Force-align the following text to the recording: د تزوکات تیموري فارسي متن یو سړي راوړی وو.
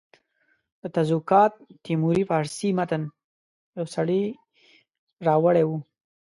د 0.81 0.83
تزوکات 0.95 1.53
تیموري 1.85 2.23
فارسي 2.29 2.69
متن 2.77 3.03
یو 3.77 3.85
سړي 3.95 4.23
راوړی 5.27 5.63
وو. 5.65 5.77